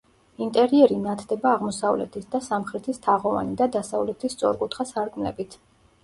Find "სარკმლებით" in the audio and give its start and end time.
4.93-5.59